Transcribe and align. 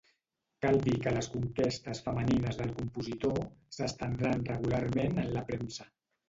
Cal 0.65 0.77
dir 0.85 0.93
que 1.01 1.11
les 1.17 1.27
conquestes 1.33 2.01
femenines 2.05 2.57
del 2.61 2.71
compositor 2.79 3.37
s'estendran 3.77 4.43
regularment 4.49 5.23
en 5.27 5.31
la 5.37 5.47
premsa. 5.53 5.89